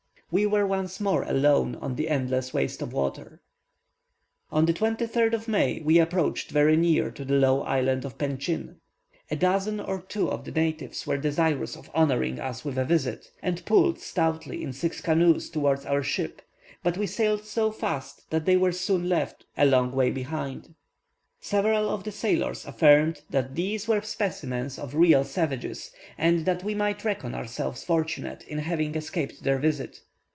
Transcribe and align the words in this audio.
We 0.33 0.45
were 0.45 0.65
once 0.65 1.01
more 1.01 1.23
alone 1.23 1.75
on 1.81 1.95
the 1.95 2.07
endless 2.07 2.53
waste 2.53 2.81
of 2.81 2.93
waters. 2.93 3.39
On 4.49 4.65
the 4.65 4.71
23rd 4.73 5.33
of 5.33 5.49
May, 5.49 5.81
we 5.81 5.99
approached 5.99 6.51
very 6.51 6.77
near 6.77 7.11
to 7.11 7.25
the 7.25 7.33
low 7.35 7.63
island 7.63 8.05
of 8.05 8.17
Penchyn. 8.17 8.77
A 9.29 9.35
dozen 9.35 9.81
or 9.81 9.99
two 10.01 10.31
of 10.31 10.45
the 10.45 10.51
natives 10.51 11.05
were 11.05 11.17
desirous 11.17 11.75
of 11.75 11.89
honouring 11.93 12.39
us 12.39 12.63
with 12.63 12.77
a 12.77 12.85
visit, 12.85 13.29
and 13.43 13.65
pulled 13.65 13.99
stoutly 13.99 14.63
in 14.63 14.71
six 14.71 15.01
canoes 15.01 15.49
towards 15.49 15.85
our 15.85 16.01
ship, 16.01 16.41
but 16.81 16.97
we 16.97 17.07
sailed 17.07 17.43
so 17.43 17.69
fast 17.69 18.29
that 18.29 18.45
they 18.45 18.55
were 18.55 18.71
soon 18.71 19.09
left 19.09 19.43
a 19.57 19.65
long 19.65 19.91
way 19.91 20.11
behind. 20.11 20.75
Several 21.41 21.89
of 21.89 22.05
the 22.05 22.11
sailors 22.13 22.65
affirmed, 22.65 23.19
that 23.31 23.55
these 23.55 23.85
were 23.85 24.01
specimens 24.01 24.79
of 24.79 24.95
real 24.95 25.25
savages, 25.25 25.91
and 26.17 26.45
that 26.45 26.63
we 26.63 26.73
might 26.73 27.03
reckon 27.03 27.35
ourselves 27.35 27.83
fortunate 27.83 28.43
in 28.47 28.59
having 28.59 28.95
escaped 28.95 29.43
their 29.43 29.57
visit. 29.57 29.99